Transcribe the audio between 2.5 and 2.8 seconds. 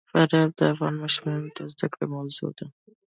ده.